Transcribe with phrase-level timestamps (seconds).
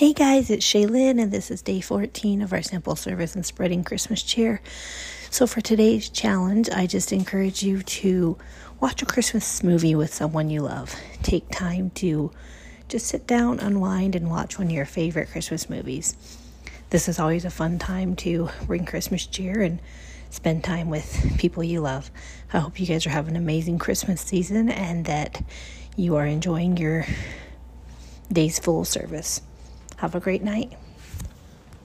[0.00, 3.84] Hey guys, it's Shaylin, and this is day 14 of our simple service and spreading
[3.84, 4.62] Christmas cheer.
[5.28, 8.38] So, for today's challenge, I just encourage you to
[8.80, 10.96] watch a Christmas movie with someone you love.
[11.22, 12.32] Take time to
[12.88, 16.16] just sit down, unwind, and watch one of your favorite Christmas movies.
[16.88, 19.82] This is always a fun time to bring Christmas cheer and
[20.30, 22.10] spend time with people you love.
[22.54, 25.44] I hope you guys are having an amazing Christmas season and that
[25.94, 27.04] you are enjoying your
[28.32, 29.42] days full service.
[30.00, 30.72] Have a great night.